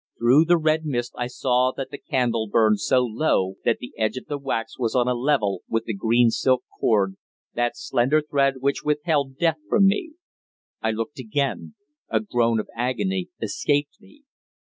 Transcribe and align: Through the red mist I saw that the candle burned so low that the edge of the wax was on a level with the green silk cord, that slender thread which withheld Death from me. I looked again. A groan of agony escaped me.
Through 0.17 0.45
the 0.45 0.57
red 0.57 0.83
mist 0.83 1.13
I 1.15 1.27
saw 1.27 1.71
that 1.77 1.91
the 1.91 1.99
candle 1.99 2.47
burned 2.47 2.79
so 2.79 3.01
low 3.05 3.57
that 3.65 3.77
the 3.79 3.93
edge 3.99 4.17
of 4.17 4.25
the 4.25 4.39
wax 4.39 4.79
was 4.79 4.95
on 4.95 5.07
a 5.07 5.13
level 5.13 5.61
with 5.69 5.83
the 5.83 5.93
green 5.93 6.31
silk 6.31 6.63
cord, 6.79 7.17
that 7.53 7.77
slender 7.77 8.19
thread 8.19 8.55
which 8.61 8.83
withheld 8.83 9.37
Death 9.37 9.59
from 9.69 9.85
me. 9.85 10.13
I 10.81 10.89
looked 10.89 11.19
again. 11.19 11.75
A 12.09 12.19
groan 12.19 12.59
of 12.59 12.67
agony 12.75 13.29
escaped 13.43 14.01
me. 14.01 14.23